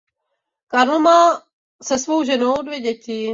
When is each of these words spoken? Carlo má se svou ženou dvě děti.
Carlo 0.67 0.99
má 0.99 1.43
se 1.83 1.97
svou 1.99 2.23
ženou 2.23 2.53
dvě 2.61 2.79
děti. 2.79 3.29